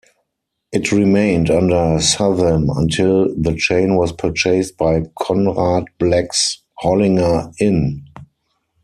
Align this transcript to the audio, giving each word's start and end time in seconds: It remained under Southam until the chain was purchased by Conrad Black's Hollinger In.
It 0.71 0.91
remained 0.91 1.51
under 1.51 1.99
Southam 2.01 2.71
until 2.71 3.27
the 3.39 3.53
chain 3.55 3.97
was 3.97 4.11
purchased 4.11 4.75
by 4.75 5.03
Conrad 5.15 5.85
Black's 5.99 6.59
Hollinger 6.81 7.53
In. 7.59 8.07